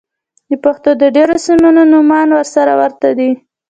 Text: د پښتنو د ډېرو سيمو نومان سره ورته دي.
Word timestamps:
د 0.49 0.51
پښتنو 0.63 0.97
د 1.01 1.03
ډېرو 1.15 1.35
سيمو 1.45 1.69
نومان 1.91 2.29
سره 2.53 2.71
ورته 2.81 3.07
دي. 3.17 3.31